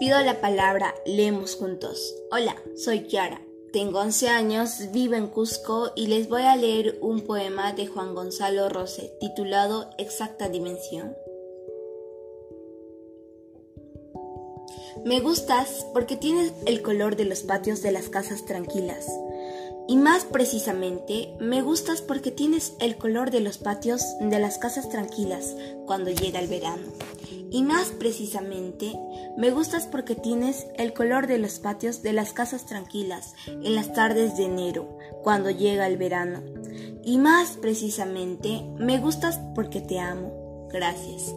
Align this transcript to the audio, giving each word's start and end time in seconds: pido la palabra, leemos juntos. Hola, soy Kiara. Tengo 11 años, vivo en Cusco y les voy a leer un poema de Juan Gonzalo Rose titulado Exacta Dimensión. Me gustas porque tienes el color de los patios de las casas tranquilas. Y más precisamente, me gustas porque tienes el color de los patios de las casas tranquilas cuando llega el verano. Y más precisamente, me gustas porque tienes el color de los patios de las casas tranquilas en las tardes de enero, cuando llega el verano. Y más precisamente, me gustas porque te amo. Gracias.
pido 0.00 0.18
la 0.22 0.40
palabra, 0.40 0.94
leemos 1.04 1.56
juntos. 1.56 2.14
Hola, 2.32 2.56
soy 2.74 3.02
Kiara. 3.02 3.42
Tengo 3.70 4.00
11 4.00 4.28
años, 4.30 4.90
vivo 4.92 5.14
en 5.14 5.26
Cusco 5.26 5.92
y 5.94 6.06
les 6.06 6.26
voy 6.26 6.40
a 6.42 6.56
leer 6.56 6.98
un 7.02 7.20
poema 7.20 7.74
de 7.74 7.86
Juan 7.86 8.14
Gonzalo 8.14 8.70
Rose 8.70 9.12
titulado 9.20 9.90
Exacta 9.98 10.48
Dimensión. 10.48 11.14
Me 15.04 15.20
gustas 15.20 15.86
porque 15.92 16.16
tienes 16.16 16.54
el 16.64 16.80
color 16.80 17.16
de 17.16 17.26
los 17.26 17.42
patios 17.42 17.82
de 17.82 17.92
las 17.92 18.08
casas 18.08 18.46
tranquilas. 18.46 19.06
Y 19.86 19.96
más 19.96 20.24
precisamente, 20.24 21.34
me 21.40 21.60
gustas 21.60 22.00
porque 22.00 22.30
tienes 22.30 22.72
el 22.80 22.96
color 22.96 23.30
de 23.30 23.40
los 23.40 23.58
patios 23.58 24.02
de 24.18 24.38
las 24.38 24.56
casas 24.56 24.88
tranquilas 24.88 25.54
cuando 25.84 26.10
llega 26.10 26.40
el 26.40 26.48
verano. 26.48 26.86
Y 27.50 27.64
más 27.64 27.88
precisamente, 27.88 28.96
me 29.36 29.50
gustas 29.50 29.86
porque 29.86 30.14
tienes 30.14 30.66
el 30.76 30.92
color 30.92 31.26
de 31.26 31.38
los 31.38 31.58
patios 31.58 32.02
de 32.02 32.12
las 32.12 32.32
casas 32.32 32.66
tranquilas 32.66 33.34
en 33.46 33.74
las 33.74 33.92
tardes 33.92 34.36
de 34.36 34.44
enero, 34.44 34.98
cuando 35.22 35.50
llega 35.50 35.86
el 35.86 35.96
verano. 35.96 36.42
Y 37.02 37.18
más 37.18 37.56
precisamente, 37.56 38.62
me 38.76 38.98
gustas 38.98 39.40
porque 39.54 39.80
te 39.80 39.98
amo. 39.98 40.68
Gracias. 40.70 41.34